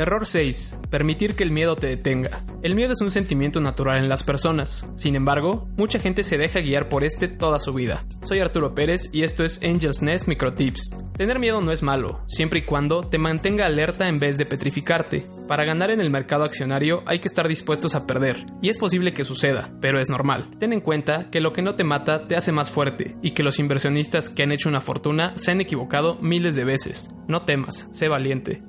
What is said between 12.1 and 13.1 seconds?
siempre y cuando